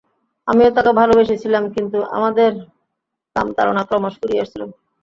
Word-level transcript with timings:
আমিও 0.47 0.69
তাকে 0.77 0.91
ভালবেসেছিলাম, 0.99 1.63
কিন্তু 1.75 1.97
আমাদের 2.17 2.51
কামতাড়না 3.35 3.83
ক্রমশ 3.89 4.13
ফুরিয়ে 4.19 4.43
আসছিল। 4.43 4.61